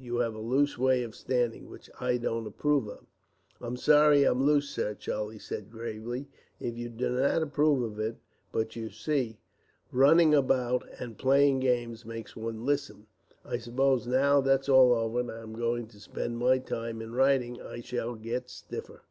You 0.00 0.16
have 0.16 0.34
a 0.34 0.40
loose 0.40 0.76
way 0.76 1.04
of 1.04 1.14
standing, 1.14 1.70
which 1.70 1.88
I 2.00 2.16
don't 2.16 2.48
approve 2.48 2.88
of." 2.88 3.06
"I'm 3.60 3.76
sorry 3.76 4.24
I'm 4.24 4.42
loose, 4.42 4.68
sir," 4.68 4.94
Charlie 4.96 5.38
said 5.38 5.70
gravely, 5.70 6.26
"if 6.58 6.76
you 6.76 6.88
do 6.88 7.10
not 7.10 7.42
approve 7.44 7.80
of 7.80 8.00
it; 8.00 8.16
but 8.50 8.74
you 8.74 8.90
see, 8.90 9.38
running 9.92 10.34
about 10.34 10.82
and 10.98 11.16
playing 11.16 11.60
games 11.60 12.04
make 12.04 12.28
one 12.30 12.66
lissome. 12.66 13.06
I 13.44 13.58
suppose, 13.58 14.08
now 14.08 14.40
that's 14.40 14.68
all 14.68 14.94
over 14.94 15.20
and 15.20 15.30
I 15.30 15.38
am 15.42 15.52
going 15.52 15.86
to 15.86 16.00
spend 16.00 16.38
my 16.38 16.58
time 16.58 17.00
in 17.00 17.12
writing, 17.14 17.62
I 17.62 17.80
shall 17.80 18.16
get 18.16 18.50
stiffer." 18.50 19.02